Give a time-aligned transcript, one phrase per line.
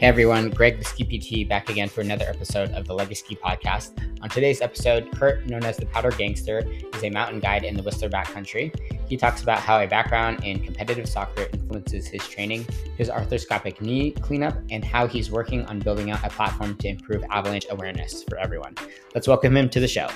[0.00, 1.04] Hey everyone, Greg the Ski
[1.44, 3.90] PT back again for another episode of the Legacy Ski Podcast.
[4.22, 6.62] On today's episode, Kurt, known as the Powder Gangster,
[6.94, 8.74] is a mountain guide in the Whistler backcountry.
[9.06, 12.66] He talks about how a background in competitive soccer influences his training,
[12.96, 17.22] his arthroscopic knee cleanup, and how he's working on building out a platform to improve
[17.28, 18.74] avalanche awareness for everyone.
[19.14, 20.08] Let's welcome him to the show.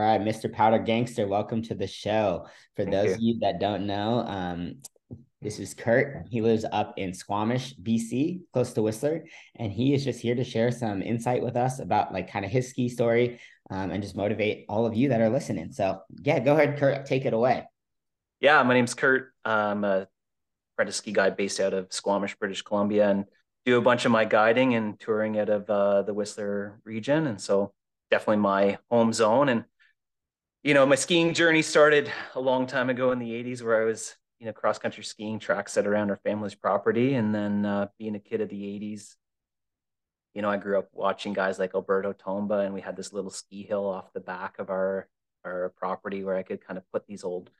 [0.00, 0.50] All right, Mr.
[0.50, 2.46] Powder Gangster, welcome to the show.
[2.74, 3.12] For Thank those you.
[3.12, 4.76] of you that don't know, um,
[5.42, 6.26] this is Kurt.
[6.28, 9.24] He lives up in Squamish, BC, close to Whistler,
[9.56, 12.50] and he is just here to share some insight with us about like kind of
[12.50, 13.40] his ski story
[13.70, 15.72] um, and just motivate all of you that are listening.
[15.72, 17.66] So, yeah, go ahead, Kurt, take it away.
[18.40, 19.32] Yeah, my name's Kurt.
[19.44, 20.08] I'm a
[20.74, 23.24] apprentice ski guide based out of Squamish, British Columbia, and
[23.64, 27.26] do a bunch of my guiding and touring out of uh, the Whistler region.
[27.26, 27.72] And so,
[28.10, 29.48] definitely my home zone.
[29.48, 29.64] And
[30.62, 33.86] you know, my skiing journey started a long time ago in the 80s where I
[33.86, 37.86] was you know cross country skiing tracks set around our family's property and then uh,
[37.98, 39.14] being a kid of the 80s
[40.34, 43.30] you know i grew up watching guys like alberto tomba and we had this little
[43.30, 45.06] ski hill off the back of our
[45.44, 47.50] our property where i could kind of put these old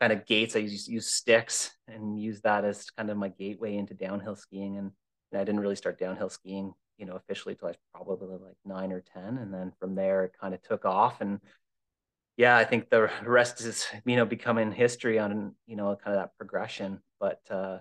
[0.00, 0.54] kind of gates.
[0.54, 4.36] I used to use sticks and use that as kind of my gateway into downhill
[4.36, 4.92] skiing and,
[5.32, 8.56] and i didn't really start downhill skiing you know officially till i was probably like
[8.64, 9.38] nine or ten.
[9.38, 11.40] And then from there it kind of took off and
[12.38, 16.22] yeah, I think the rest is you know becoming history on you know kind of
[16.22, 17.02] that progression.
[17.20, 17.78] But uh,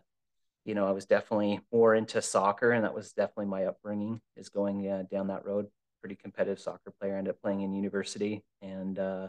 [0.66, 4.50] you know, I was definitely more into soccer, and that was definitely my upbringing is
[4.50, 5.68] going uh, down that road.
[6.02, 9.28] Pretty competitive soccer player, ended up playing in university, and uh,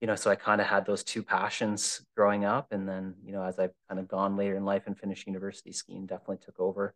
[0.00, 3.32] you know, so I kind of had those two passions growing up, and then you
[3.32, 6.58] know, as I've kind of gone later in life and finished university, skiing definitely took
[6.58, 6.94] over.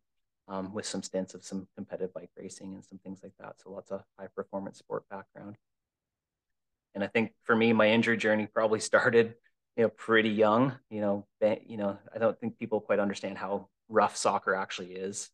[0.48, 3.60] Um, with some stints of some competitive bike racing and some things like that.
[3.62, 5.56] So lots of high performance sport background.
[6.94, 9.34] And I think for me, my injury journey probably started,
[9.76, 10.74] you know, pretty young.
[10.90, 11.26] You know,
[11.66, 15.30] you know, I don't think people quite understand how rough soccer actually is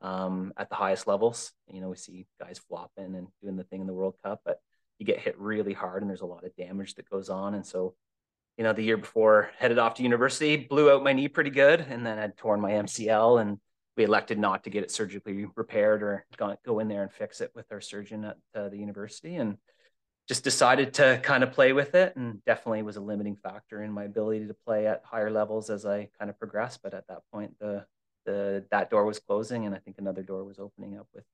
[0.00, 1.52] um, at the highest levels.
[1.72, 4.60] You know, we see guys flopping and doing the thing in the World Cup, but
[4.98, 7.54] you get hit really hard, and there's a lot of damage that goes on.
[7.54, 7.94] And so,
[8.58, 11.80] you know, the year before, headed off to university, blew out my knee pretty good,
[11.80, 13.58] and then I'd torn my MCL and
[13.96, 16.24] we elected not to get it surgically repaired or
[16.64, 19.36] go in there and fix it with our surgeon at uh, the university.
[19.36, 19.58] And
[20.30, 23.90] just decided to kind of play with it and definitely was a limiting factor in
[23.90, 26.84] my ability to play at higher levels as I kind of progressed.
[26.84, 27.84] But at that point, the
[28.26, 31.24] the that door was closing and I think another door was opening up with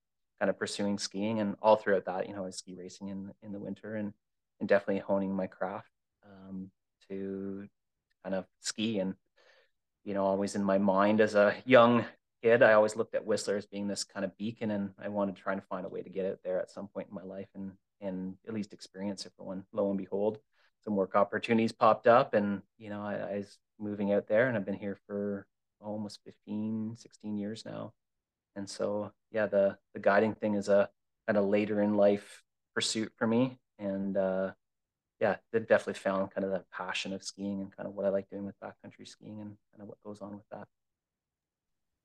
[0.41, 3.35] kind of pursuing skiing and all throughout that, you know, I was ski racing in
[3.43, 4.15] in the winter and
[4.61, 5.91] and definitely honing my craft
[6.25, 6.71] um,
[7.11, 7.69] to
[8.25, 9.15] kind of ski and
[10.05, 12.05] you know always in my mind as a young
[12.43, 15.37] kid i always looked at whistler as being this kind of beacon and i wanted
[15.37, 17.23] to try and find a way to get out there at some point in my
[17.23, 19.65] life and and at least experience it for one.
[19.73, 20.39] Lo and behold,
[20.85, 24.57] some work opportunities popped up, and you know, I, I was moving out there, and
[24.57, 25.47] I've been here for
[25.81, 27.93] almost 15, 16 years now.
[28.55, 30.89] And so, yeah, the the guiding thing is a
[31.27, 32.43] kind of later in life
[32.75, 34.53] pursuit for me, and uh,
[35.21, 38.11] yeah, it definitely found kind of that passion of skiing and kind of what I
[38.11, 40.69] like doing with backcountry skiing and kind of what goes on with that.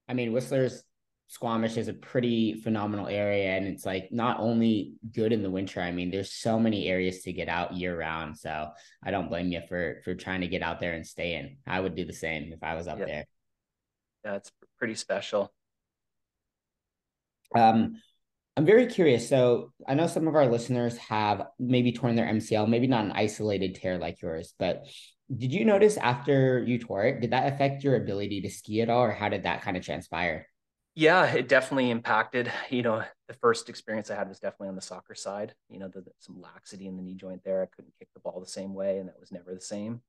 [0.07, 0.84] I mean, Whistler's
[1.31, 5.80] Squamish is a pretty phenomenal area and it's like not only good in the winter.
[5.80, 8.38] I mean, there's so many areas to get out year round.
[8.38, 8.68] So
[9.02, 11.56] I don't blame you for for trying to get out there and stay in.
[11.66, 13.06] I would do the same if I was up yeah.
[13.06, 13.25] there.
[14.25, 15.53] Yeah, it's pretty special.
[17.56, 17.96] Um
[18.58, 19.30] I'm very curious.
[19.30, 23.13] So I know some of our listeners have maybe torn their MCL, maybe not an
[23.13, 24.86] isolated tear like yours, but
[25.34, 28.90] did you notice after you tore it, did that affect your ability to ski at
[28.90, 30.46] all, or how did that kind of transpire?
[30.94, 32.52] Yeah, it definitely impacted.
[32.69, 35.53] You know, the first experience I had was definitely on the soccer side.
[35.69, 37.62] You know, the, the, some laxity in the knee joint there.
[37.62, 40.01] I couldn't kick the ball the same way, and that was never the same.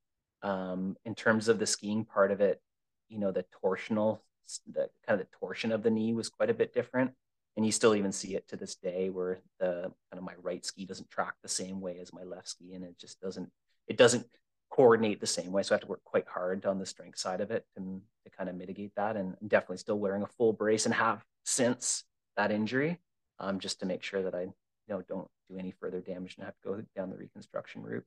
[0.42, 2.60] Um, in terms of the skiing part of it,
[3.09, 4.21] you know, the torsional,
[4.66, 7.12] the kind of the torsion of the knee was quite a bit different,
[7.56, 10.66] and you still even see it to this day, where the kind of my right
[10.66, 13.50] ski doesn't track the same way as my left ski, and it just doesn't.
[13.87, 14.26] It doesn't
[14.72, 15.63] coordinate the same way.
[15.63, 18.30] So I have to work quite hard on the strength side of it and to
[18.30, 19.16] kind of mitigate that.
[19.16, 22.04] And I'm definitely still wearing a full brace and have since
[22.39, 22.98] that injury,
[23.39, 24.53] um, just to make sure that I, you
[24.89, 28.04] know, don't do any further damage and have to go down the reconstruction route.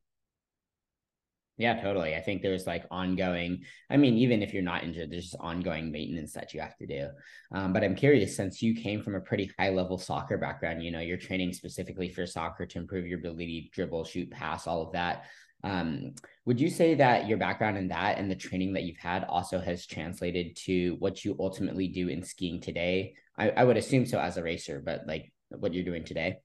[1.58, 2.16] Yeah, totally.
[2.16, 5.90] I think there's like ongoing, I mean, even if you're not injured, there's just ongoing
[5.90, 7.08] maintenance that you have to do.
[7.54, 10.92] Um, but I'm curious, since you came from a pretty high level soccer background, you
[10.92, 14.82] know, you're training specifically for soccer to improve your ability to dribble, shoot, pass, all
[14.82, 15.28] of that.
[15.66, 16.14] Um,
[16.46, 19.60] would you say that your background in that and the training that you've had also
[19.60, 23.16] has translated to what you ultimately do in skiing today?
[23.38, 26.38] I, I would assume so as a racer, but like what you're doing today.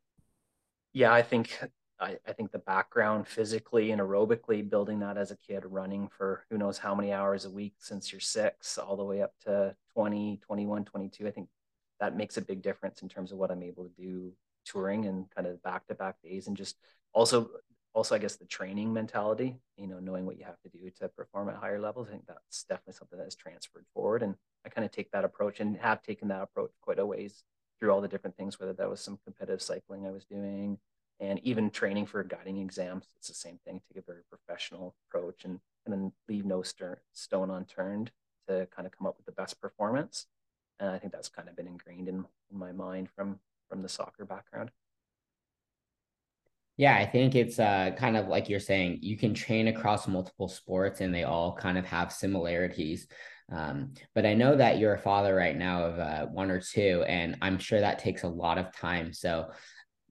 [0.94, 1.56] Yeah, I think
[2.00, 6.44] I, I think the background physically and aerobically building that as a kid running for
[6.49, 9.76] who knows how many hours a week since you're six all the way up to
[9.94, 11.49] 20 21 22 i think
[12.00, 14.32] that makes a big difference in terms of what i'm able to do
[14.64, 16.76] touring and kind of back to back days and just
[17.12, 17.50] also
[17.94, 21.08] also i guess the training mentality you know knowing what you have to do to
[21.08, 24.34] perform at higher levels i think that's definitely something that has transferred forward and
[24.64, 27.44] i kind of take that approach and have taken that approach quite a ways
[27.78, 30.78] through all the different things whether that was some competitive cycling i was doing
[31.20, 33.04] and even training for guiding exams.
[33.19, 37.50] It's the same thing take a very professional approach and and then leave no stone
[37.50, 38.10] unturned
[38.48, 40.26] to kind of come up with the best performance
[40.78, 43.38] and i think that's kind of been ingrained in, in my mind from
[43.69, 44.70] from the soccer background
[46.80, 50.48] yeah, I think it's uh, kind of like you're saying, you can train across multiple
[50.48, 53.06] sports and they all kind of have similarities.
[53.52, 57.04] Um, but I know that you're a father right now of uh, one or two,
[57.06, 59.12] and I'm sure that takes a lot of time.
[59.12, 59.50] So,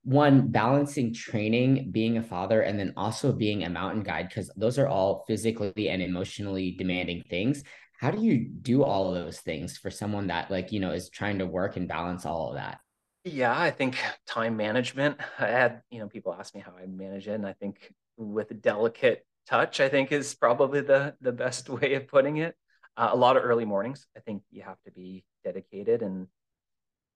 [0.04, 4.78] one, balancing training, being a father, and then also being a mountain guide, because those
[4.78, 7.64] are all physically and emotionally demanding things.
[8.00, 11.10] How do you do all of those things for someone that, like, you know, is
[11.10, 12.78] trying to work and balance all of that?
[13.26, 15.18] Yeah, I think time management.
[15.40, 18.52] I had, you know, people ask me how I manage it, and I think with
[18.52, 22.56] a delicate touch, I think is probably the the best way of putting it.
[22.98, 24.08] Uh, a lot of early mornings.
[24.16, 26.28] I think you have to be dedicated, and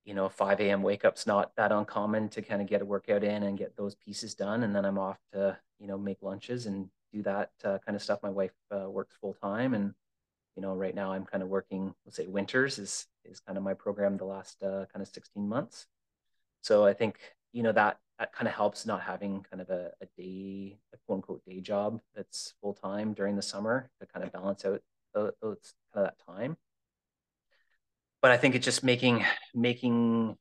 [0.05, 0.83] you know, 5 a.m.
[0.83, 3.95] wake up's not that uncommon to kind of get a workout in and get those
[3.95, 7.77] pieces done, and then I'm off to you know make lunches and do that uh,
[7.85, 8.19] kind of stuff.
[8.23, 9.93] My wife uh, works full time, and
[10.57, 11.93] you know, right now I'm kind of working.
[12.05, 15.47] Let's say winters is is kind of my program the last uh, kind of 16
[15.47, 15.87] months
[16.63, 17.19] so I think,
[17.51, 20.97] you know, that, that kind of helps not having kind of a, a day, a
[21.05, 24.81] quote unquote day job that's full time during the summer to kind of balance out
[25.13, 25.57] those, kind
[25.95, 26.57] of that time.
[28.21, 29.23] But I think it's just making,
[29.53, 30.37] making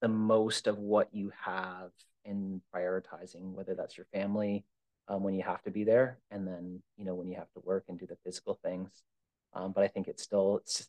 [0.00, 1.90] the most of what you have
[2.24, 4.64] and prioritizing, whether that's your family,
[5.08, 7.60] um, when you have to be there and then you know when you have to
[7.64, 8.90] work and do the physical things
[9.54, 10.88] um, but i think it's still it's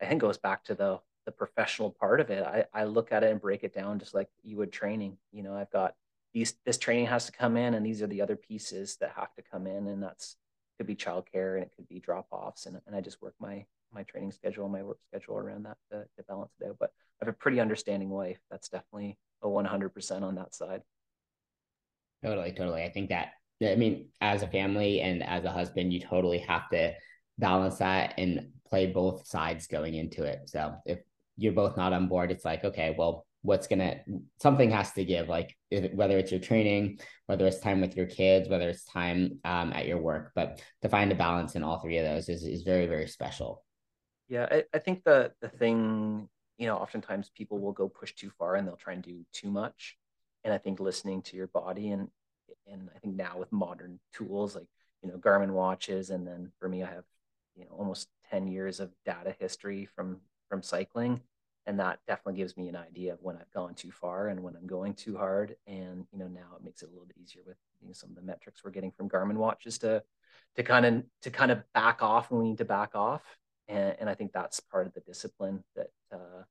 [0.00, 2.44] i think goes back to the the professional part of it.
[2.44, 5.16] I, I look at it and break it down just like you would training.
[5.32, 5.94] You know, I've got
[6.34, 9.34] these this training has to come in and these are the other pieces that have
[9.34, 10.36] to come in and that's
[10.78, 13.64] could be childcare and it could be drop offs and, and I just work my
[13.92, 16.76] my training schedule my work schedule around that to, to balance it out.
[16.80, 18.38] But I have a pretty understanding wife.
[18.50, 20.82] That's definitely a 100% on that side.
[22.24, 22.82] Totally, totally.
[22.84, 23.32] I think that
[23.62, 26.94] I mean, as a family and as a husband, you totally have to
[27.38, 30.48] balance that and play both sides going into it.
[30.48, 30.98] So if
[31.36, 33.96] you're both not on board, it's like, okay, well, what's gonna
[34.40, 35.56] something has to give like
[35.94, 39.86] whether it's your training whether it's time with your kids whether it's time um, at
[39.86, 42.86] your work but to find a balance in all three of those is, is very
[42.86, 43.64] very special.
[44.28, 48.30] Yeah I, I think the the thing you know oftentimes people will go push too
[48.30, 49.96] far and they'll try and do too much.
[50.44, 52.08] And i think listening to your body and
[52.66, 54.66] and i think now with modern tools like
[55.02, 57.04] you know garmin watches and then for me i have
[57.54, 60.20] you know almost 10 years of data history from
[60.52, 61.18] from cycling
[61.66, 64.54] and that definitely gives me an idea of when I've gone too far and when
[64.54, 65.56] I'm going too hard.
[65.66, 68.10] And you know, now it makes it a little bit easier with you know, some
[68.10, 70.02] of the metrics we're getting from Garmin watches to
[70.56, 73.22] to kind of to kind of back off when we need to back off.
[73.68, 76.42] And, and I think that's part of the discipline that uh,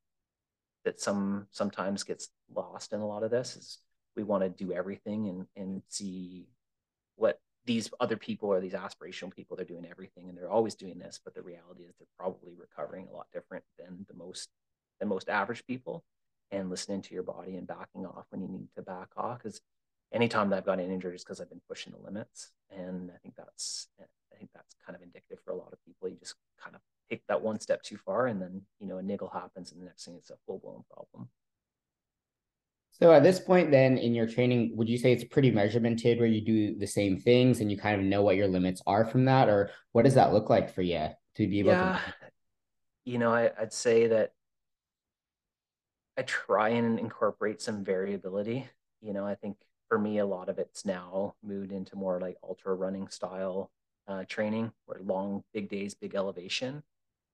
[0.85, 3.77] that some sometimes gets lost in a lot of this is
[4.15, 6.47] we want to do everything and and see
[7.15, 10.97] what these other people or these aspirational people they're doing everything and they're always doing
[10.97, 14.49] this but the reality is they're probably recovering a lot different than the most
[15.01, 16.05] than most average people.
[16.53, 19.61] And listening to your body and backing off when you need to back off because
[20.11, 22.51] anytime that I've gotten injured is because I've been pushing the limits.
[22.69, 26.09] And I think that's I think that's kind of indicative for a lot of people.
[26.09, 29.03] You just kind of take that one step too far and then you know a
[29.03, 31.27] niggle happens and the next thing it's a full-blown problem
[32.91, 36.27] so at this point, then in your training, would you say it's pretty measuremented where
[36.27, 39.25] you do the same things and you kind of know what your limits are from
[39.25, 39.49] that?
[39.49, 42.13] Or what does that look like for you to be able yeah, to?
[43.05, 44.33] You know, I, I'd say that
[46.17, 48.67] I try and incorporate some variability.
[49.01, 49.57] You know, I think
[49.87, 53.71] for me, a lot of it's now moved into more like ultra running style
[54.07, 56.83] uh, training, where long, big days, big elevation.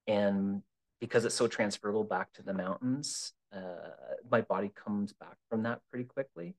[0.07, 0.61] And
[1.01, 5.81] because it's so transferable back to the mountains, uh, my body comes back from that
[5.89, 6.55] pretty quickly.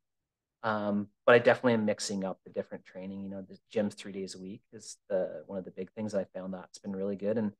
[0.62, 3.23] Um, but I definitely am mixing up the different training.
[3.23, 6.14] You know, the gym's three days a week is the one of the big things
[6.14, 7.38] I found that's been really good.
[7.38, 7.52] And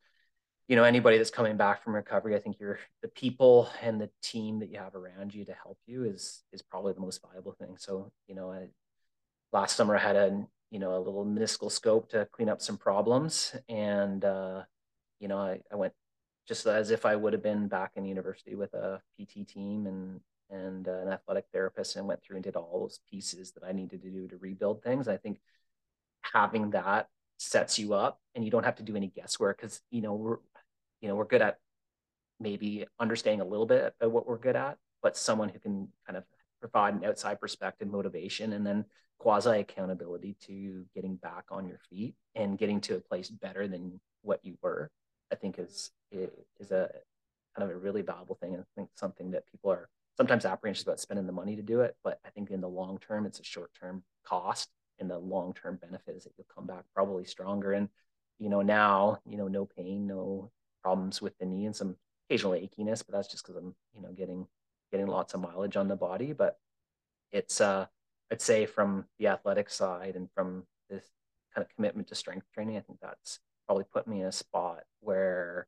[0.67, 4.11] you know, anybody that's coming back from recovery, I think you're the people and the
[4.23, 7.53] team that you have around you to help you is is probably the most valuable
[7.53, 7.77] thing.
[7.79, 8.69] So, you know, I,
[9.53, 12.77] last summer I had a you know a little meniscal scope to clean up some
[12.77, 14.63] problems, and uh,
[15.21, 15.95] you know, I, I went
[16.49, 20.21] just as if I would have been back in university with a PT team and
[20.51, 23.73] and uh, an athletic therapist and went through and did all those pieces that I
[23.73, 25.07] needed to do to rebuild things.
[25.07, 25.41] I think
[26.23, 30.03] having that sets you up and you don't have to do any guesswork because you
[30.03, 30.39] know we're
[31.01, 31.59] you know we're good at
[32.41, 36.17] maybe understanding a little bit of what we're good at but someone who can kind
[36.17, 36.25] of
[36.61, 38.85] provide an outside perspective motivation and then
[39.19, 44.01] quasi accountability to getting back on your feet and getting to a place better than
[44.23, 44.91] what you were
[45.33, 46.91] i think is is a
[47.57, 50.87] kind of a really valuable thing and i think something that people are sometimes apprehensive
[50.87, 53.41] about spending the money to do it but i think in the long term it's
[53.41, 57.25] a short term cost and the long term benefit is that you'll come back probably
[57.25, 57.73] stronger.
[57.73, 57.89] And
[58.39, 60.51] you know now you know no pain, no
[60.83, 61.97] problems with the knee, and some
[62.29, 64.47] occasional achiness, but that's just because I'm you know getting
[64.91, 66.33] getting lots of mileage on the body.
[66.33, 66.59] But
[67.33, 67.87] it's uh
[68.31, 71.05] I'd say from the athletic side and from this
[71.55, 74.85] kind of commitment to strength training, I think that's probably put me in a spot
[75.01, 75.67] where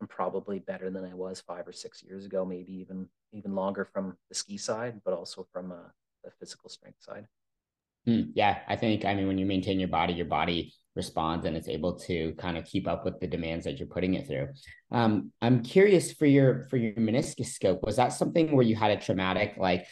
[0.00, 3.84] I'm probably better than I was five or six years ago, maybe even even longer
[3.84, 5.90] from the ski side, but also from uh,
[6.24, 7.26] the physical strength side.
[8.08, 11.56] Mm, yeah, I think I mean when you maintain your body, your body responds and
[11.56, 14.48] it's able to kind of keep up with the demands that you're putting it through.
[14.90, 17.82] Um, I'm curious for your for your meniscus scope.
[17.82, 19.86] Was that something where you had a traumatic like,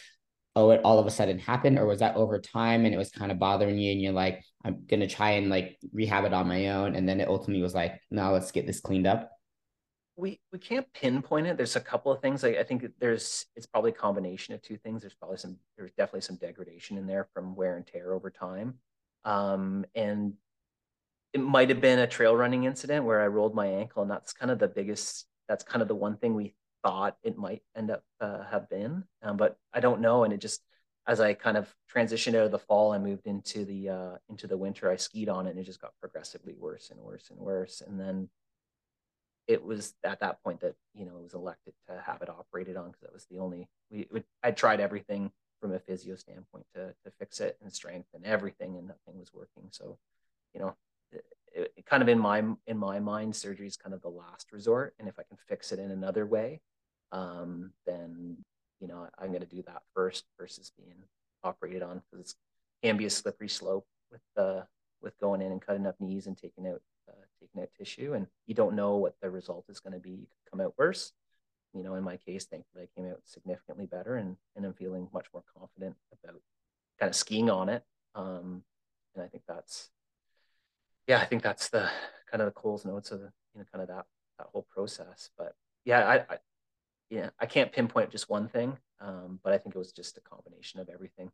[0.55, 3.11] oh, it all of a sudden happened, or was that over time and it was
[3.11, 6.47] kind of bothering you and you're like, I'm gonna try and like rehab it on
[6.47, 9.29] my own, and then it ultimately was like, no, let's get this cleaned up
[10.15, 11.57] we we can't pinpoint it.
[11.57, 12.43] There's a couple of things.
[12.43, 15.01] I, I think there's it's probably a combination of two things.
[15.01, 18.75] There's probably some there's definitely some degradation in there from wear and tear over time,
[19.25, 20.33] um, and
[21.33, 24.33] it might have been a trail running incident where I rolled my ankle, and that's
[24.33, 25.25] kind of the biggest.
[25.47, 26.53] That's kind of the one thing we
[26.83, 30.23] thought it might end up uh, have been, um, but I don't know.
[30.23, 30.61] And it just
[31.07, 34.47] as I kind of transitioned out of the fall, I moved into the uh, into
[34.47, 34.89] the winter.
[34.89, 37.81] I skied on it, and it just got progressively worse and worse and worse.
[37.85, 38.29] And then
[39.51, 42.77] it was at that point that you know it was elected to have it operated
[42.77, 44.07] on because that was the only we
[44.43, 48.77] I tried everything from a physio standpoint to to fix it and strength and everything
[48.77, 49.69] and nothing was working.
[49.71, 49.97] So
[50.53, 50.75] you know
[51.11, 54.51] it, it, kind of in my in my mind surgery is kind of the last
[54.51, 54.93] resort.
[54.99, 56.61] And if I can fix it in another way
[57.11, 58.37] um, then
[58.79, 60.95] you know I'm going to do that first versus being
[61.43, 62.35] operated on because
[62.81, 64.61] it can be a slippery slope with uh
[65.01, 68.27] with going in and cutting up knees and taking out uh, taking out tissue, and
[68.47, 70.11] you don't know what the result is going to be.
[70.11, 71.13] You could come out worse.
[71.73, 75.07] You know, in my case, thankfully, I came out significantly better, and and I'm feeling
[75.13, 76.41] much more confident about
[76.99, 77.83] kind of skiing on it.
[78.13, 78.63] Um,
[79.15, 79.89] and I think that's,
[81.07, 81.89] yeah, I think that's the
[82.29, 84.05] kind of the Coles notes of the, you know kind of that
[84.37, 85.29] that whole process.
[85.37, 85.55] But
[85.85, 86.37] yeah, I, I
[87.09, 90.21] yeah, I can't pinpoint just one thing, um, but I think it was just a
[90.21, 91.31] combination of everything.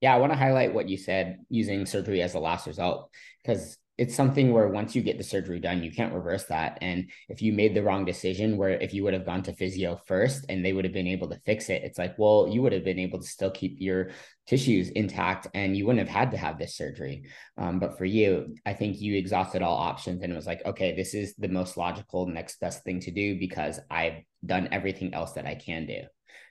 [0.00, 3.10] Yeah, I want to highlight what you said using surgery as a last result
[3.42, 6.78] because it's something where once you get the surgery done, you can't reverse that.
[6.80, 10.00] And if you made the wrong decision, where if you would have gone to physio
[10.06, 12.72] first and they would have been able to fix it, it's like, well, you would
[12.72, 14.10] have been able to still keep your
[14.46, 17.24] tissues intact and you wouldn't have had to have this surgery.
[17.56, 20.94] Um, but for you, I think you exhausted all options and it was like, okay,
[20.94, 25.32] this is the most logical next best thing to do because I've done everything else
[25.32, 26.02] that I can do.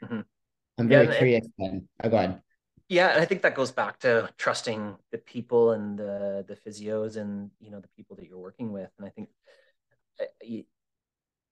[0.04, 0.20] Mm-hmm.
[0.80, 1.48] I'm very yeah, curious.
[1.58, 1.88] then.
[2.04, 2.42] Oh, go ahead.
[2.90, 7.18] Yeah, and I think that goes back to trusting the people and the the physios
[7.18, 8.90] and you know the people that you're working with.
[8.98, 9.30] And I think
[10.22, 10.26] uh,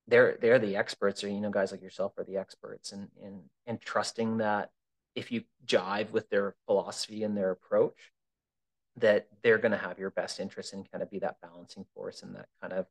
[0.08, 3.42] they're they're the experts, or you know, guys like yourself are the experts, and and
[3.66, 4.70] and trusting that
[5.16, 8.12] if you jive with their philosophy and their approach,
[8.98, 12.24] that they're going to have your best interest and kind of be that balancing force
[12.24, 12.86] and that kind of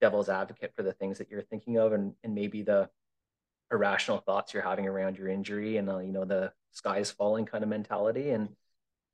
[0.00, 2.88] devil's advocate for the things that you're thinking of, and and maybe the
[3.70, 7.44] irrational thoughts you're having around your injury and uh, you know the sky is falling
[7.44, 8.48] kind of mentality and,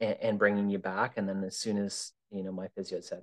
[0.01, 1.15] and, and bringing you back.
[1.17, 3.23] And then as soon as you know my physio said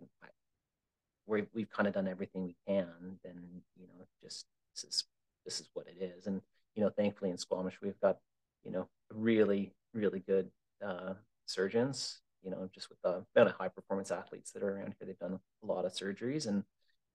[1.27, 2.87] we we've kind of done everything we can,
[3.23, 5.03] then you know just this is
[5.45, 6.27] this is what it is.
[6.27, 6.41] And
[6.75, 8.17] you know thankfully in Squamish we've got
[8.63, 10.49] you know really really good
[10.85, 11.13] uh,
[11.45, 12.19] surgeons.
[12.43, 15.19] You know just with the amount of high performance athletes that are around here, they've
[15.19, 16.63] done a lot of surgeries and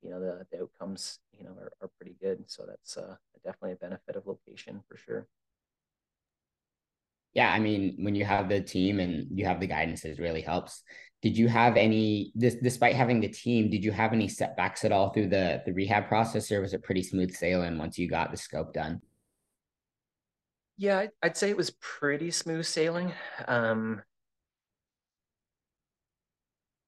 [0.02, 3.72] you know the, the outcomes you know are, are pretty good so that's uh, definitely
[3.72, 5.26] a benefit of location for sure
[7.36, 10.40] yeah, I mean, when you have the team and you have the guidance, it really
[10.40, 10.82] helps.
[11.20, 14.92] Did you have any, this, despite having the team, did you have any setbacks at
[14.92, 18.30] all through the the rehab process, or was it pretty smooth sailing once you got
[18.30, 19.02] the scope done?
[20.78, 23.12] Yeah, I'd say it was pretty smooth sailing.
[23.46, 24.02] Um,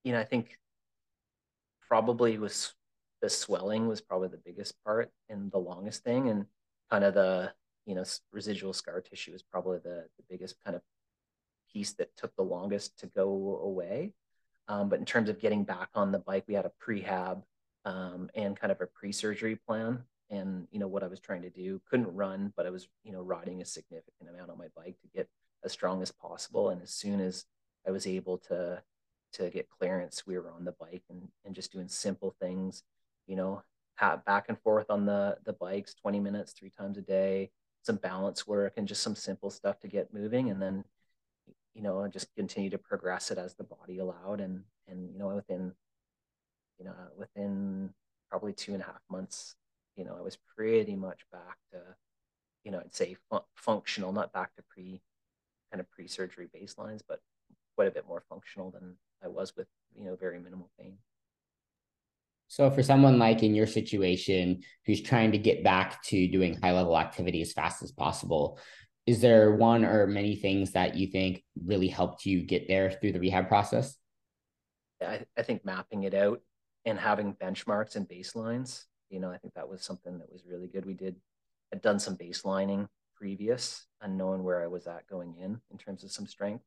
[0.02, 0.58] you know, I think
[1.88, 2.72] probably was
[3.20, 6.46] the swelling was probably the biggest part and the longest thing, and
[6.90, 7.52] kind of the
[7.88, 10.82] you know, residual scar tissue is probably the, the biggest kind of
[11.72, 14.12] piece that took the longest to go away.
[14.68, 17.42] Um, but in terms of getting back on the bike, we had a prehab
[17.86, 21.50] um, and kind of a pre-surgery plan and you know what I was trying to
[21.50, 21.80] do.
[21.88, 25.08] Couldn't run, but I was you know riding a significant amount on my bike to
[25.14, 25.26] get
[25.64, 26.68] as strong as possible.
[26.68, 27.46] And as soon as
[27.86, 28.82] I was able to
[29.34, 32.82] to get clearance, we were on the bike and and just doing simple things,
[33.28, 33.62] you know,
[34.26, 37.50] back and forth on the the bikes, 20 minutes three times a day,
[37.82, 40.84] some balance work and just some simple stuff to get moving, and then
[41.74, 45.28] you know just continue to progress it as the body allowed, and and you know
[45.28, 45.74] within
[46.78, 47.90] you know within
[48.30, 49.54] probably two and a half months,
[49.96, 51.80] you know I was pretty much back to
[52.64, 55.00] you know I'd say fu- functional, not back to pre
[55.72, 57.20] kind of pre-surgery baselines, but
[57.76, 60.98] quite a bit more functional than I was with you know very minimal pain.
[62.48, 66.72] So for someone like in your situation who's trying to get back to doing high
[66.72, 68.58] level activity as fast as possible,
[69.06, 73.12] is there one or many things that you think really helped you get there through
[73.12, 73.96] the rehab process?
[75.02, 76.40] I, I think mapping it out
[76.84, 80.68] and having benchmarks and baselines, you know, I think that was something that was really
[80.68, 80.86] good.
[80.86, 81.16] We did,
[81.72, 86.02] I'd done some baselining previous and knowing where I was at going in in terms
[86.02, 86.64] of some strength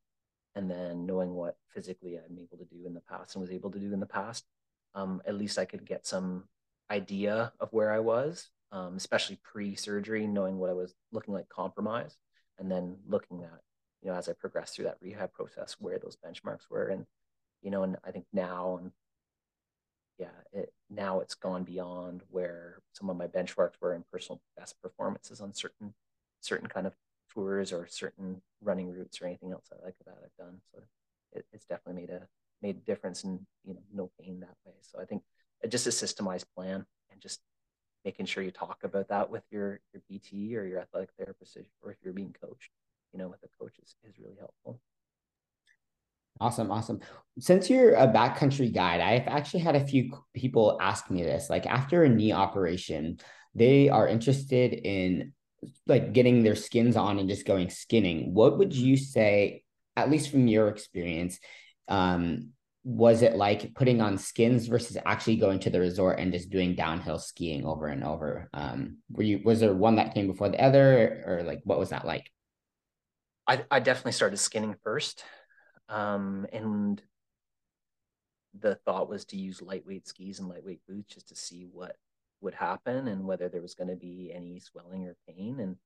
[0.54, 3.70] and then knowing what physically I'm able to do in the past and was able
[3.70, 4.44] to do in the past
[4.94, 6.44] um, at least I could get some
[6.90, 12.16] idea of where I was, um, especially pre-surgery, knowing what I was looking like compromised,
[12.58, 13.60] and then looking at,
[14.02, 17.06] you know, as I progressed through that rehab process, where those benchmarks were, and
[17.62, 18.92] you know, and I think now, and
[20.18, 24.80] yeah, it, now it's gone beyond where some of my benchmarks were in personal best
[24.82, 25.94] performances on certain
[26.40, 26.94] certain kind of
[27.32, 30.60] tours or certain running routes or anything else I like that I've done.
[30.74, 30.82] So
[31.32, 32.28] it, it's definitely made a
[32.62, 35.22] made a difference and you know no pain that way so i think
[35.68, 37.40] just a systemized plan and just
[38.04, 41.92] making sure you talk about that with your your pt or your athletic therapist or
[41.92, 42.70] if you're being coached
[43.12, 44.80] you know with a coach is, is really helpful.
[46.40, 47.00] Awesome awesome.
[47.38, 51.66] Since you're a backcountry guide i've actually had a few people ask me this like
[51.66, 53.18] after a knee operation
[53.54, 55.32] they are interested in
[55.86, 58.34] like getting their skins on and just going skinning.
[58.34, 59.64] What would you say
[59.96, 61.38] at least from your experience
[61.88, 62.50] um,
[62.84, 66.74] was it like putting on skins versus actually going to the resort and just doing
[66.74, 68.48] downhill skiing over and over?
[68.52, 71.90] Um, were you was there one that came before the other, or, like what was
[71.90, 72.28] that like?
[73.46, 75.24] I I definitely started skinning first,
[75.88, 77.00] um, and
[78.58, 81.96] the thought was to use lightweight skis and lightweight boots just to see what
[82.40, 85.60] would happen and whether there was going to be any swelling or pain.
[85.60, 85.76] And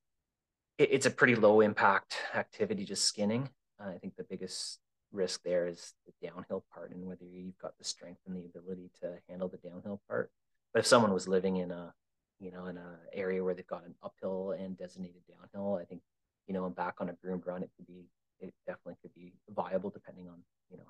[0.78, 3.50] it, it's a pretty low impact activity, just skinning.
[3.78, 4.78] Uh, I think the biggest
[5.12, 8.90] risk there is the downhill part and whether you've got the strength and the ability
[9.00, 10.30] to handle the downhill part.
[10.72, 11.94] But if someone was living in a,
[12.38, 16.02] you know, in a area where they've got an uphill and designated downhill, I think,
[16.46, 18.04] you know, and back on a groomed run, it could be,
[18.40, 20.38] it definitely could be viable depending on,
[20.70, 20.84] you know,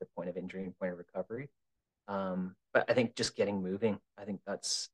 [0.00, 1.50] the point of injury and point of recovery.
[2.06, 4.88] Um, but I think just getting moving, I think that's,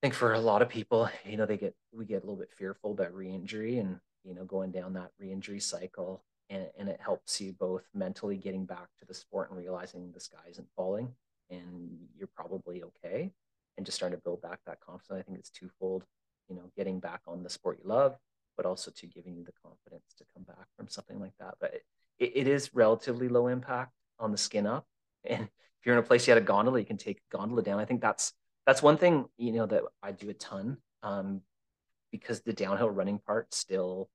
[0.00, 2.36] I think for a lot of people, you know, they get, we get a little
[2.36, 7.00] bit fearful about re-injury and, you know, going down that re-injury cycle and, and it
[7.00, 11.08] helps you both mentally getting back to the sport and realizing the sky isn't falling
[11.50, 13.32] and you're probably okay.
[13.76, 15.18] And just starting to build back that confidence.
[15.18, 16.04] I think it's twofold
[16.48, 18.16] you know getting back on the sport you love
[18.56, 21.54] but also to giving you the confidence to come back from something like that.
[21.58, 21.72] But
[22.18, 24.86] it, it, is relatively low impact on the skin up.
[25.24, 27.80] And if you're in a place you had a gondola you can take gondola down.
[27.80, 28.34] I think that's
[28.66, 31.40] that's one thing you know that i do a ton um,
[32.10, 34.08] because the downhill running part still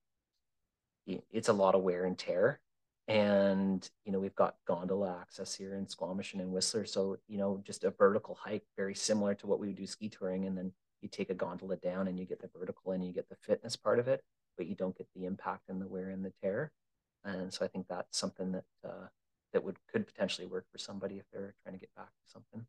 [1.30, 2.60] it's a lot of wear and tear.
[3.06, 6.84] And, you know, we've got gondola access here in Squamish and in Whistler.
[6.84, 10.10] So, you know, just a vertical hike, very similar to what we would do ski
[10.10, 10.44] touring.
[10.44, 13.28] And then you take a gondola down and you get the vertical and you get
[13.30, 14.22] the fitness part of it,
[14.58, 16.70] but you don't get the impact and the wear and the tear.
[17.24, 19.06] And so I think that's something that, uh,
[19.54, 22.66] that would could potentially work for somebody if they're trying to get back to something.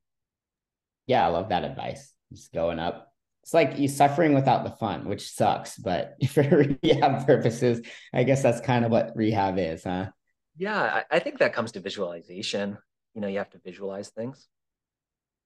[1.08, 2.14] Yeah, I love that advice.
[2.32, 3.12] Just going up,
[3.44, 5.78] it's like you suffering without the fun, which sucks.
[5.78, 6.44] But for
[6.84, 10.10] rehab purposes, I guess that's kind of what rehab is, huh?
[10.58, 12.78] Yeah, I, think that comes to visualization.
[13.14, 14.50] You know, you have to visualize things.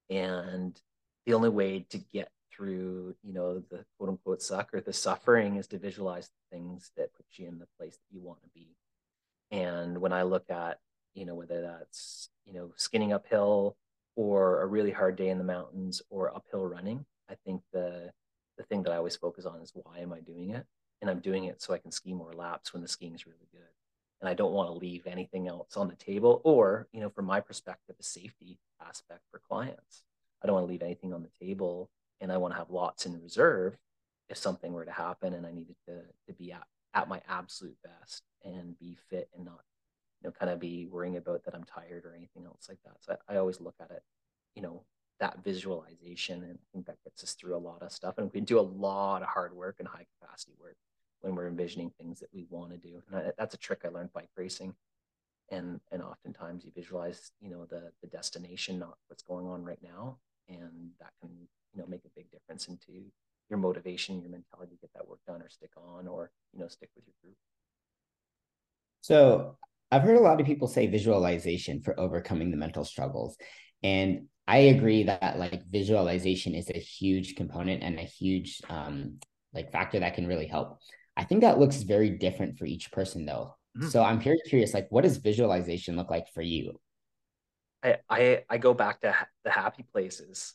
[0.10, 0.79] And
[1.25, 5.58] the only way to get through, you know, the quote unquote suck or the suffering
[5.58, 8.49] is to visualize the things that put you in the place that you want to
[8.56, 8.75] be.
[9.51, 10.79] And when I look at,
[11.13, 13.77] you know, whether that's, you know, skinning uphill
[14.15, 18.12] or a really hard day in the mountains or uphill running, I think the
[18.58, 20.66] the thing that I always focus on is why am I doing it?
[21.02, 23.48] And I'm doing it so I can ski more laps when the skiing is really
[23.52, 23.62] good.
[24.22, 27.26] And I don't want to leave anything else on the table or, you know, from
[27.26, 30.04] my perspective, a safety aspect for clients.
[30.42, 31.90] I don't want to leave anything on the table
[32.22, 33.78] and I want to have lots in reserve
[34.30, 37.78] if something were to happen and I needed to, to be at, at my absolute
[37.84, 39.62] best and be fit and not,
[40.22, 42.96] you know, kind of be worrying about that I'm tired or anything else like that.
[43.02, 44.04] So I, I always look at it,
[44.56, 44.84] you know,
[45.19, 46.43] that visualization.
[46.43, 48.17] And I think that gets us through a lot of stuff.
[48.17, 50.76] And we do a lot of hard work and high capacity work
[51.21, 53.02] when we're envisioning things that we want to do.
[53.08, 54.73] And I, that's a trick I learned bike racing.
[55.52, 59.80] And and oftentimes you visualize, you know, the the destination, not what's going on right
[59.84, 60.17] now.
[60.49, 61.30] And that can,
[61.73, 63.06] you know, make a big difference into
[63.49, 66.67] your motivation, your mentality to get that work done or stick on or, you know,
[66.67, 67.36] stick with your group.
[69.02, 69.58] So
[69.91, 73.38] I've heard a lot of people say visualization for overcoming the mental struggles.
[73.84, 79.19] And I agree that like visualization is a huge component and a huge um,
[79.53, 80.79] like factor that can really help.
[81.15, 83.56] I think that looks very different for each person though.
[83.77, 83.89] Mm-hmm.
[83.89, 86.79] So I'm very curious, like, what does visualization look like for you?
[87.84, 90.53] I I, I go back to ha- the happy places,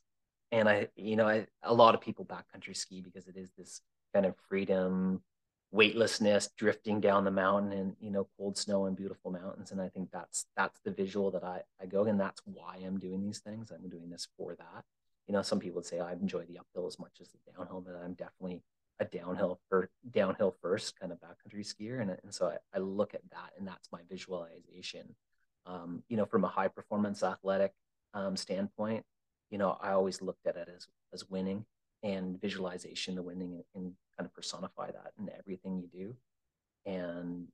[0.52, 3.80] and I you know I, a lot of people backcountry ski because it is this
[4.14, 5.22] kind of freedom,
[5.70, 9.88] weightlessness, drifting down the mountain and you know cold snow and beautiful mountains, and I
[9.88, 13.40] think that's that's the visual that I I go, and that's why I'm doing these
[13.40, 13.70] things.
[13.70, 14.84] I'm doing this for that.
[15.26, 17.82] You know, some people would say I enjoy the uphill as much as the downhill,
[17.82, 18.62] but I'm definitely
[19.00, 23.14] a downhill for downhill first kind of backcountry skier and, and so I, I look
[23.14, 25.14] at that and that's my visualization
[25.66, 27.72] um, you know from a high performance athletic
[28.14, 29.04] um, standpoint
[29.50, 31.64] you know i always looked at it as as winning
[32.02, 36.16] and visualization the winning and, kind of personify that in everything you do
[36.84, 37.46] and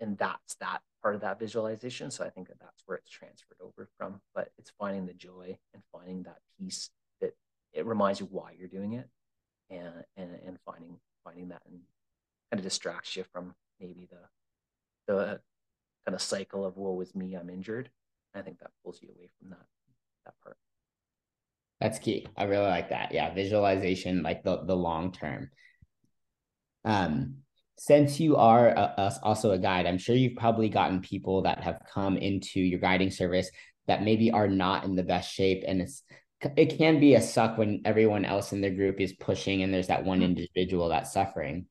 [0.00, 3.56] and that's that part of that visualization so i think that that's where it's transferred
[3.62, 7.32] over from but it's finding the joy and finding that piece that
[7.72, 9.08] it reminds you why you're doing it
[9.70, 11.78] and and, and finding finding that and
[12.50, 14.18] kind of distracts you from maybe the
[15.06, 15.40] the
[16.04, 17.90] kind of cycle of woe is me, I'm injured.
[18.34, 19.66] I think that pulls you away from that
[20.24, 20.56] that part.
[21.80, 22.26] That's key.
[22.36, 23.12] I really like that.
[23.12, 25.50] Yeah, visualization, like the the long term.
[26.84, 27.36] Um,
[27.76, 31.62] since you are a, a, also a guide, I'm sure you've probably gotten people that
[31.62, 33.50] have come into your guiding service
[33.86, 36.02] that maybe are not in the best shape, and it's
[36.56, 39.86] it can be a suck when everyone else in the group is pushing and there's
[39.88, 40.36] that one mm-hmm.
[40.36, 41.66] individual that's suffering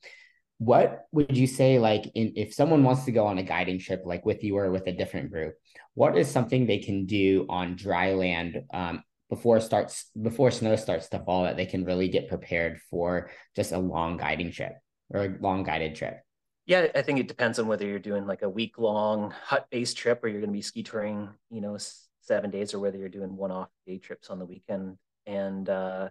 [0.57, 4.01] what would you say like in, if someone wants to go on a guiding trip
[4.05, 5.55] like with you or with a different group
[5.93, 9.03] what is something they can do on dry land um,
[9.33, 13.71] before starts before snow starts to fall that they can really get prepared for just
[13.71, 14.73] a long guiding trip
[15.09, 16.19] or a long guided trip
[16.65, 19.97] yeah i think it depends on whether you're doing like a week long hut based
[19.97, 21.77] trip or you're going to be ski touring you know
[22.23, 24.97] seven days or whether you're doing one off day trips on the weekend.
[25.25, 26.09] And uh,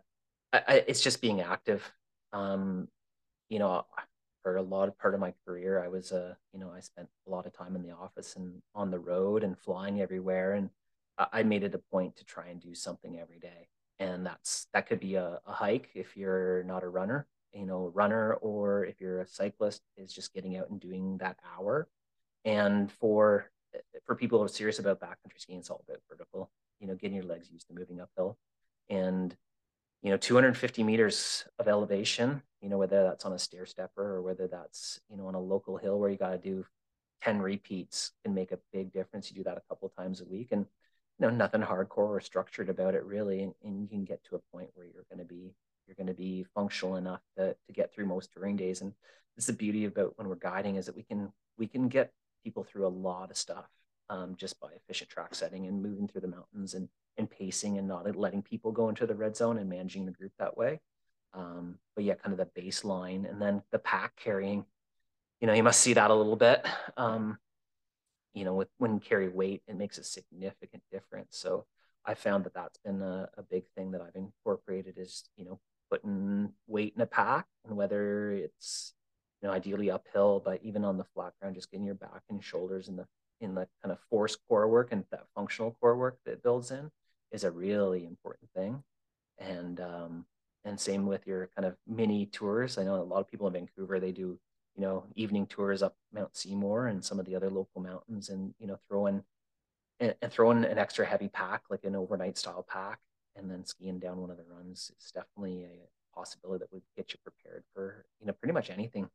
[0.53, 1.91] I, I, it's just being active.
[2.33, 2.89] Um,
[3.49, 3.85] you know,
[4.43, 7.09] for a lot of part of my career, I was, uh, you know, I spent
[7.27, 10.53] a lot of time in the office and on the road and flying everywhere.
[10.53, 10.71] And
[11.33, 13.69] I made it a point to try and do something every day.
[13.99, 17.91] And that's, that could be a, a hike if you're not a runner, you know,
[17.95, 21.89] runner, or if you're a cyclist is just getting out and doing that hour.
[22.45, 23.51] And for
[24.05, 26.51] for people who are serious about backcountry skiing, it's all about vertical.
[26.81, 28.39] You know, getting your legs used to moving uphill,
[28.89, 29.35] and
[30.03, 32.43] you know, 250 meters of elevation.
[32.61, 35.41] You know, whether that's on a stair stepper or whether that's you know on a
[35.41, 36.67] local hill where you got to do
[37.23, 39.31] 10 repeats can make a big difference.
[39.31, 40.67] You do that a couple times a week, and
[41.19, 44.37] you know, nothing hardcore or structured about it really, and, and you can get to
[44.37, 45.55] a point where you're going to be
[45.87, 48.81] you're going to be functional enough to, to get through most touring days.
[48.81, 48.93] And
[49.37, 52.13] this is the beauty about when we're guiding is that we can we can get
[52.45, 53.67] people through a lot of stuff
[54.11, 57.89] um, just by efficient track setting and moving through the mountains and, and pacing and
[57.89, 60.81] not letting people go into the red zone and managing the group that way.
[61.35, 64.65] Um, but yeah, kind of the baseline and then the pack carrying,
[65.41, 66.67] you know, you must see that a little bit.
[66.97, 67.39] Um,
[68.35, 71.37] you know, with when you carry weight, it makes a significant difference.
[71.37, 71.67] So
[72.05, 75.61] I found that that's been a, a big thing that I've incorporated is, you know,
[75.91, 78.95] putting weight in a pack and whether it's
[79.43, 82.43] you know, ideally uphill, but even on the flat ground, just getting your back and
[82.43, 83.07] shoulders in the
[83.41, 86.91] in the kind of force core work and that functional core work that builds in
[87.33, 88.85] is a really important thing.
[89.39, 90.27] And um,
[90.65, 92.79] and same with your kind of mini tours.
[92.79, 94.39] I know a lot of people in Vancouver they do
[94.77, 98.55] you know evening tours up Mount Seymour and some of the other local mountains, and
[98.59, 99.23] you know throw in
[100.01, 102.99] and, and throw in an extra heavy pack like an overnight style pack,
[103.37, 107.13] and then skiing down one of the runs is definitely a possibility that would get
[107.13, 109.09] you prepared for you know pretty much anything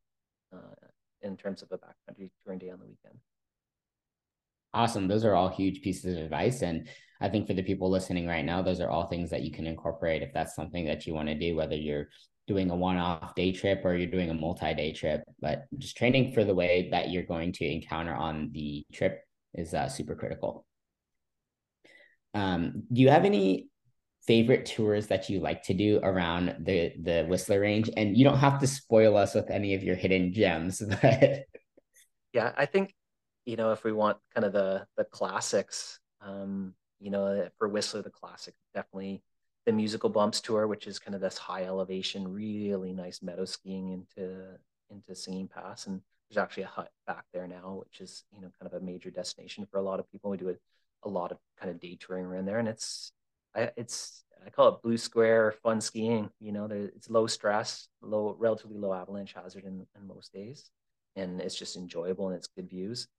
[0.54, 0.88] uh,
[1.22, 3.20] in terms of a backcountry touring day on the weekend.
[4.74, 5.08] Awesome.
[5.08, 6.62] Those are all huge pieces of advice.
[6.62, 6.88] And
[7.20, 9.66] I think for the people listening right now, those are all things that you can
[9.66, 12.10] incorporate if that's something that you want to do, whether you're
[12.48, 15.24] doing a one off day trip or you're doing a multi day trip.
[15.40, 19.22] But just training for the way that you're going to encounter on the trip
[19.54, 20.66] is uh, super critical.
[22.34, 23.68] Um, do you have any
[24.26, 27.90] favorite tours that you like to do around the the Whistler Range?
[27.96, 31.46] And you don't have to spoil us with any of your hidden gems, but
[32.34, 32.94] yeah, I think
[33.46, 38.02] you know if we want kind of the the classics, um, you know, for Whistler,
[38.02, 39.24] the classic, definitely
[39.68, 43.92] the musical bumps tour, which is kind of this high elevation, really nice meadow skiing
[43.92, 44.58] into
[44.90, 45.88] into Singing Pass.
[45.88, 48.86] And there's actually a hut back there now, which is, you know, kind of a
[48.86, 50.32] major destination for a lot of people.
[50.32, 50.56] We do a,
[51.04, 52.60] a lot of kind of day touring around there.
[52.60, 53.12] And it's
[53.54, 56.30] I, it's I call it blue square fun skiing.
[56.40, 60.72] You know, there, it's low stress, low relatively low avalanche hazard in, in most days,
[61.18, 63.10] and it's just enjoyable and it's good views.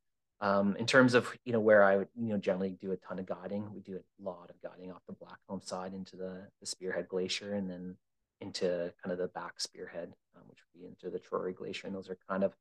[0.40, 3.18] Um, in terms of you know where I would you know generally do a ton
[3.18, 6.66] of guiding, we do a lot of guiding off the Blackcomb side into the, the
[6.66, 7.96] Spearhead Glacier and then
[8.40, 11.96] into kind of the back Spearhead, um, which would be into the Trorey Glacier, and
[11.96, 12.54] those are kind of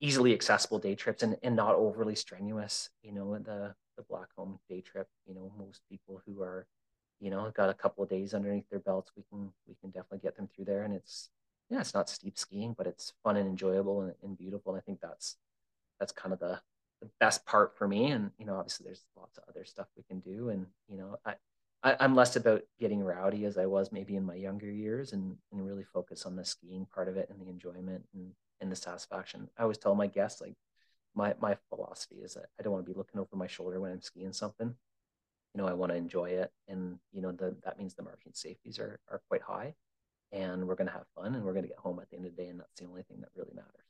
[0.00, 2.90] easily accessible day trips and, and not overly strenuous.
[3.02, 6.66] You know, the the Blackcomb day trip, you know, most people who are
[7.20, 10.20] you know, got a couple of days underneath their belts, we can we can definitely
[10.20, 10.82] get them through there.
[10.82, 11.28] And it's
[11.68, 14.72] yeah, it's not steep skiing, but it's fun and enjoyable and, and beautiful.
[14.72, 15.36] And I think that's
[16.00, 16.60] that's kind of the,
[17.00, 18.10] the best part for me.
[18.10, 20.50] And you know, obviously there's lots of other stuff we can do.
[20.50, 21.34] And you know, I,
[21.82, 25.36] I am less about getting rowdy as I was maybe in my younger years, and
[25.52, 28.76] and really focus on the skiing part of it and the enjoyment and and the
[28.76, 29.48] satisfaction.
[29.58, 30.54] I always tell my guests like
[31.14, 33.92] my my philosophy is that I don't want to be looking over my shoulder when
[33.92, 34.74] I'm skiing something
[35.54, 36.52] you know, I want to enjoy it.
[36.68, 39.74] And, you know, the, that means the margin safeties are, are quite high
[40.32, 42.26] and we're going to have fun and we're going to get home at the end
[42.26, 42.48] of the day.
[42.48, 43.89] And that's the only thing that really matters.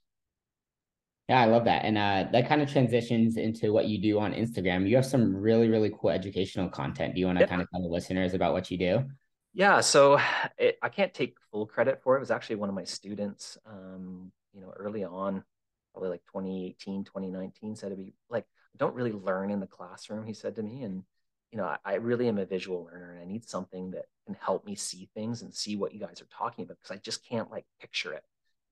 [1.29, 1.85] Yeah, I love that.
[1.85, 4.89] And uh, that kind of transitions into what you do on Instagram.
[4.89, 7.15] You have some really, really cool educational content.
[7.15, 9.05] Do you want to kind of tell the listeners about what you do?
[9.53, 10.19] Yeah, so
[10.59, 12.19] it, I can't take full credit for it.
[12.19, 15.45] It was actually one of my students, um, you know, early on,
[15.93, 20.27] probably like 2018, 2019, said to be like, I don't really learn in the classroom,
[20.27, 20.83] he said to me.
[20.83, 21.05] And
[21.53, 24.37] you know, I, I, really am a visual learner and I need something that can
[24.41, 27.27] help me see things and see what you guys are talking about because I just
[27.27, 28.23] can't like picture it.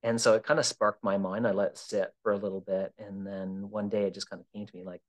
[0.03, 1.45] And so it kind of sparked my mind.
[1.45, 2.93] I let it sit for a little bit.
[2.97, 5.01] And then one day it just kind of came to me like,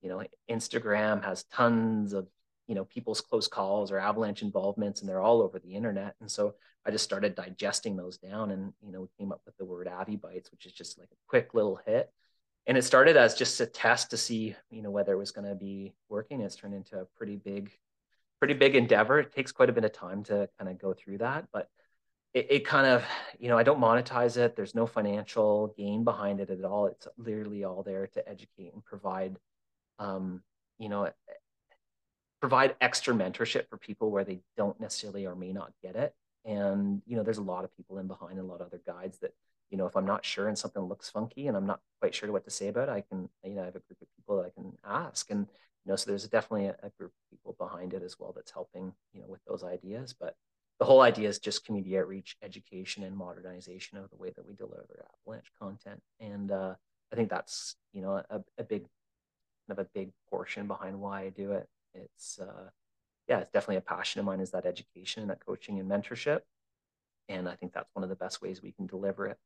[0.00, 2.26] you know, Instagram has tons of,
[2.66, 6.14] you know, people's close calls or avalanche involvements and they're all over the internet.
[6.20, 6.54] And so
[6.86, 9.88] I just started digesting those down and, you know, we came up with the word
[9.88, 12.10] Avy bites, which is just like a quick little hit
[12.68, 15.48] and it started as just a test to see you know whether it was going
[15.48, 17.72] to be working it's turned into a pretty big
[18.38, 21.18] pretty big endeavor it takes quite a bit of time to kind of go through
[21.18, 21.68] that but
[22.34, 23.04] it, it kind of
[23.38, 27.08] you know i don't monetize it there's no financial gain behind it at all it's
[27.16, 29.36] literally all there to educate and provide
[29.98, 30.42] um,
[30.78, 31.10] you know
[32.40, 36.14] provide extra mentorship for people where they don't necessarily or may not get it
[36.44, 38.80] and you know there's a lot of people in behind and a lot of other
[38.86, 39.32] guides that
[39.70, 42.30] you know, if I'm not sure and something looks funky and I'm not quite sure
[42.32, 44.36] what to say about it, I can, you know, I have a group of people
[44.36, 45.30] that I can ask.
[45.30, 45.46] And,
[45.84, 48.50] you know, so there's definitely a, a group of people behind it as well that's
[48.50, 50.14] helping, you know, with those ideas.
[50.18, 50.36] But
[50.78, 54.54] the whole idea is just community outreach, education, and modernization of the way that we
[54.54, 56.00] deliver avalanche content.
[56.20, 56.74] And uh,
[57.12, 58.82] I think that's, you know, a, a big,
[59.66, 61.68] kind of a big portion behind why I do it.
[61.94, 62.70] It's, uh,
[63.28, 66.40] yeah, it's definitely a passion of mine is that education and that coaching and mentorship.
[67.28, 69.38] And I think that's one of the best ways we can deliver it.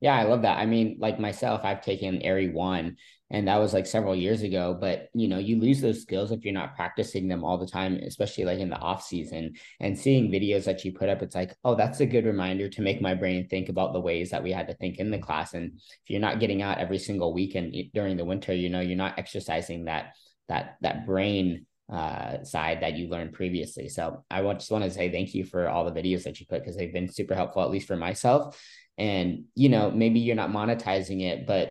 [0.00, 0.58] Yeah, I love that.
[0.58, 2.96] I mean, like myself, I've taken ARI one
[3.30, 6.44] and that was like several years ago, but you know, you lose those skills if
[6.44, 10.32] you're not practicing them all the time, especially like in the off season and seeing
[10.32, 11.22] videos that you put up.
[11.22, 14.30] It's like, oh, that's a good reminder to make my brain think about the ways
[14.30, 15.54] that we had to think in the class.
[15.54, 18.96] And if you're not getting out every single weekend during the winter, you know, you're
[18.96, 20.14] not exercising that,
[20.48, 23.88] that, that brain uh, side that you learned previously.
[23.88, 26.60] So I just want to say thank you for all the videos that you put
[26.60, 28.56] because they've been super helpful, at least for myself
[29.00, 31.70] and you know maybe you're not monetizing it but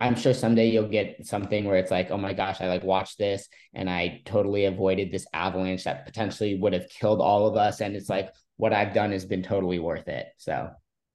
[0.00, 3.16] i'm sure someday you'll get something where it's like oh my gosh i like watched
[3.16, 7.80] this and i totally avoided this avalanche that potentially would have killed all of us.
[7.80, 10.26] And it's like what i've done has been totally worth it.
[10.36, 10.70] So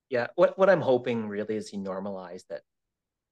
[0.09, 0.27] yeah.
[0.35, 2.61] What what i'm hoping really is you normalize that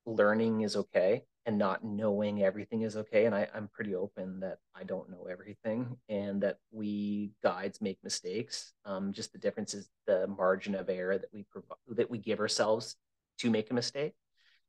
[0.06, 3.26] learning is okay and not knowing everything is okay.
[3.26, 7.98] And I, I'm pretty open that I don't know everything and that we guides make
[8.04, 8.74] mistakes.
[8.84, 12.42] Um, just the difference is the margin of error that we provide that we give
[12.42, 12.98] ourselves
[13.40, 14.14] to make a mistake.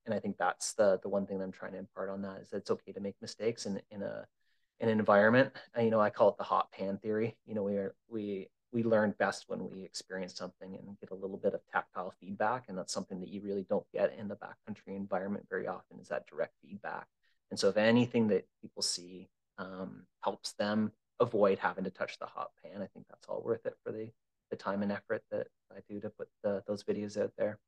[0.07, 2.43] And I think that's the the one thing that I'm trying to impart on that
[2.43, 4.25] is that it's okay to make mistakes in in a
[4.79, 5.53] an environment.
[5.77, 7.37] You know, I call it the hot pan theory.
[7.45, 11.15] You know, we are we we learn best when we experience something and get a
[11.15, 14.37] little bit of tactile feedback and that's something that you really don't get in the
[14.37, 17.07] backcountry environment very often is that direct feedback.
[17.51, 22.27] And so if anything that people see um, helps them avoid having to touch the
[22.27, 24.09] hot pan i think that's all worth it for the
[24.51, 27.59] the time and effort that i do to put the, those videos out there.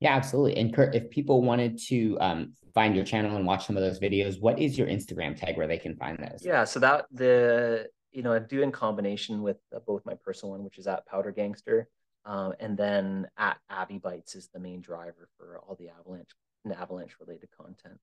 [0.00, 0.56] Yeah absolutely.
[0.56, 4.00] And kurt if people wanted to um, find your channel and watch some of those
[4.00, 6.44] videos what is your instagram tag where they can find those?
[6.44, 10.50] Yeah so that the you know, I do in combination with uh, both my personal
[10.50, 11.88] one, which is at Powder Gangster,
[12.24, 16.30] um, and then at Avy Bites is the main driver for all the avalanche
[16.64, 17.96] and avalanche related content.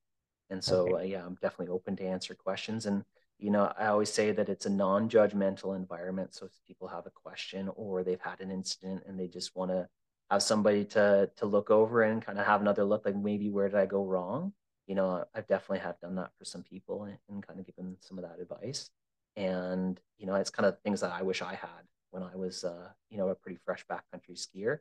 [0.50, 0.94] And so, okay.
[0.94, 2.86] uh, yeah, I'm definitely open to answer questions.
[2.86, 3.04] And
[3.40, 6.34] you know, I always say that it's a non-judgmental environment.
[6.34, 9.72] So if people have a question or they've had an incident and they just want
[9.72, 9.86] to
[10.32, 13.68] have somebody to to look over and kind of have another look, like maybe where
[13.68, 14.54] did I go wrong?
[14.88, 17.98] You know, I've definitely have done that for some people and, and kind of given
[18.00, 18.90] some of that advice.
[19.36, 22.64] And you know, it's kind of things that I wish I had when I was,
[22.64, 24.80] uh, you know, a pretty fresh backcountry skier.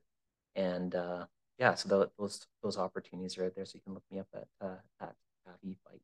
[0.55, 1.27] And uh,
[1.59, 3.65] yeah, so the, those those opportunities are out there.
[3.65, 5.15] So you can look me up at uh, at
[5.49, 6.03] Avy Bites.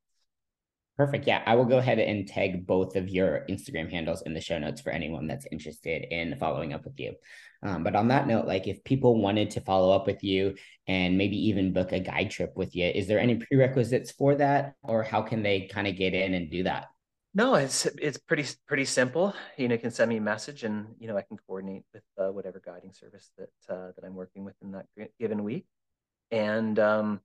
[0.96, 1.26] Perfect.
[1.26, 4.58] Yeah, I will go ahead and tag both of your Instagram handles in the show
[4.58, 7.14] notes for anyone that's interested in following up with you.
[7.62, 10.56] Um, but on that note, like if people wanted to follow up with you
[10.88, 14.74] and maybe even book a guide trip with you, is there any prerequisites for that,
[14.82, 16.88] or how can they kind of get in and do that?
[17.32, 19.34] No, it's it's pretty pretty simple.
[19.56, 22.02] You know, you can send me a message, and you know I can coordinate with
[22.18, 24.86] uh, whatever guiding service that uh, that I'm working with in that
[25.18, 25.66] given week.
[26.32, 27.20] And um,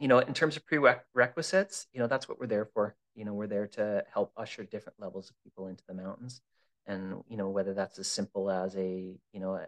[0.00, 2.96] you know, in terms of prerequisites, you know, that's what we're there for.
[3.14, 6.40] You know, we're there to help usher different levels of people into the mountains,
[6.86, 9.66] and you know, whether that's as simple as a you know a,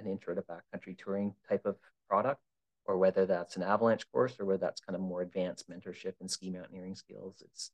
[0.00, 1.76] an intro to backcountry touring type of
[2.08, 2.40] product,
[2.84, 6.28] or whether that's an avalanche course, or whether that's kind of more advanced mentorship and
[6.28, 7.44] ski mountaineering skills.
[7.44, 7.70] It's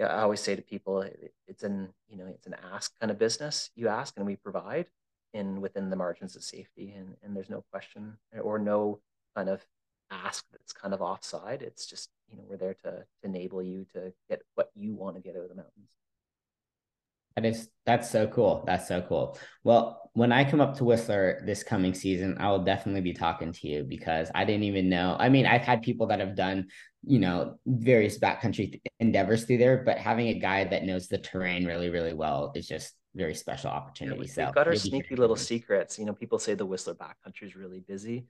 [0.00, 1.08] I always say to people,
[1.46, 3.70] it's an you know it's an ask kind of business.
[3.76, 4.86] You ask and we provide,
[5.34, 9.00] in within the margins of safety, and and there's no question eh, or no
[9.36, 9.66] kind of
[10.10, 11.60] ask that's kind of offside.
[11.60, 15.16] It's just you know we're there to, to enable you to get what you want
[15.16, 15.90] to get out of the mountains.
[17.36, 18.62] That is that's so cool.
[18.66, 19.38] That's so cool.
[19.64, 23.52] Well, when I come up to Whistler this coming season, I will definitely be talking
[23.52, 25.16] to you because I didn't even know.
[25.18, 26.68] I mean, I've had people that have done,
[27.04, 31.66] you know, various backcountry endeavors through there, but having a guide that knows the terrain
[31.66, 34.16] really, really well is just very special opportunity.
[34.16, 35.98] Yeah, we, so we've got our sneaky little secrets.
[35.98, 38.26] You know, people say the Whistler backcountry is really busy,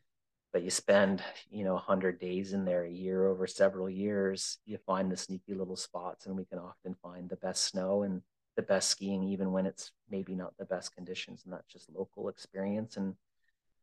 [0.54, 4.78] but you spend, you know, 100 days in there a year over several years, you
[4.86, 8.22] find the sneaky little spots, and we can often find the best snow and
[8.56, 12.28] the best skiing even when it's maybe not the best conditions and that's just local
[12.28, 12.96] experience.
[12.96, 13.14] And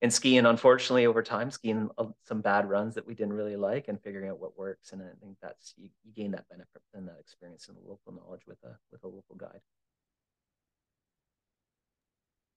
[0.02, 3.88] and skiing unfortunately over time skiing uh, some bad runs that we didn't really like
[3.88, 4.94] and figuring out what works.
[4.94, 8.14] And i think that's you, you gain that benefit and that experience and the local
[8.14, 9.62] knowledge with a with a local guide.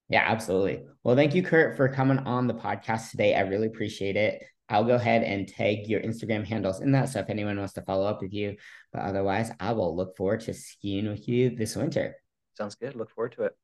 [0.09, 0.83] Yeah absolutely.
[1.03, 3.35] Well thank you kurt for coming on the podcast today.
[3.35, 7.09] I really appreciate it I'll go ahead and tag your Instagram handles in that.
[7.09, 8.55] So if anyone wants to follow up with you,
[8.91, 12.15] but otherwise, I will look forward to skiing with you this winter.
[12.57, 12.95] Sounds good.
[12.95, 13.55] Look forward to it.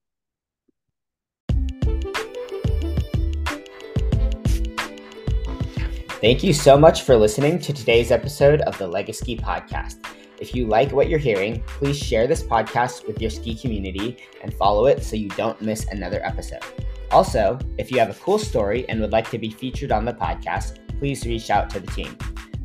[6.21, 10.05] Thank you so much for listening to today's episode of the Legacy Podcast.
[10.39, 14.53] If you like what you're hearing, please share this podcast with your ski community and
[14.53, 16.61] follow it so you don't miss another episode.
[17.09, 20.13] Also, if you have a cool story and would like to be featured on the
[20.13, 22.15] podcast, please reach out to the team.